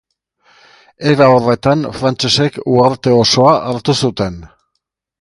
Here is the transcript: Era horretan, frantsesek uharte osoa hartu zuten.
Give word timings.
Era 1.11 1.27
horretan, 1.33 1.85
frantsesek 1.99 2.59
uharte 2.75 3.17
osoa 3.21 3.55
hartu 3.75 4.01
zuten. 4.07 4.45